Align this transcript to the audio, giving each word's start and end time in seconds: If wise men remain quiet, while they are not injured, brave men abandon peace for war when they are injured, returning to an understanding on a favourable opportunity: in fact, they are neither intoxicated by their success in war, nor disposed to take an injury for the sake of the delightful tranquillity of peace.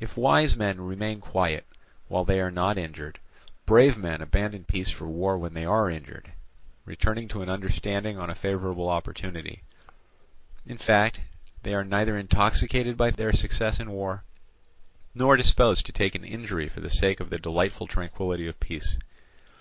If 0.00 0.16
wise 0.16 0.56
men 0.56 0.80
remain 0.80 1.20
quiet, 1.20 1.64
while 2.08 2.24
they 2.24 2.40
are 2.40 2.50
not 2.50 2.76
injured, 2.76 3.20
brave 3.66 3.96
men 3.96 4.20
abandon 4.20 4.64
peace 4.64 4.90
for 4.90 5.06
war 5.06 5.38
when 5.38 5.54
they 5.54 5.64
are 5.64 5.88
injured, 5.88 6.32
returning 6.84 7.28
to 7.28 7.40
an 7.40 7.48
understanding 7.48 8.18
on 8.18 8.28
a 8.28 8.34
favourable 8.34 8.88
opportunity: 8.88 9.62
in 10.66 10.76
fact, 10.78 11.20
they 11.62 11.72
are 11.72 11.84
neither 11.84 12.18
intoxicated 12.18 12.96
by 12.96 13.12
their 13.12 13.32
success 13.32 13.78
in 13.78 13.92
war, 13.92 14.24
nor 15.14 15.36
disposed 15.36 15.86
to 15.86 15.92
take 15.92 16.16
an 16.16 16.24
injury 16.24 16.68
for 16.68 16.80
the 16.80 16.90
sake 16.90 17.20
of 17.20 17.30
the 17.30 17.38
delightful 17.38 17.86
tranquillity 17.86 18.48
of 18.48 18.58
peace. 18.58 18.98